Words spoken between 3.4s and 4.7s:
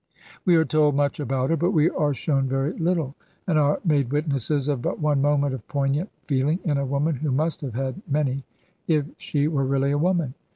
and are made witnesses